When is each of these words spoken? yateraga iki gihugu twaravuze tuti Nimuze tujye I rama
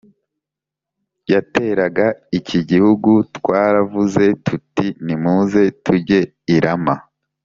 yateraga 1.31 2.05
iki 2.39 2.59
gihugu 2.69 3.11
twaravuze 3.37 4.23
tuti 4.45 4.85
Nimuze 5.05 5.61
tujye 5.83 6.19
I 6.55 6.57
rama 6.65 6.95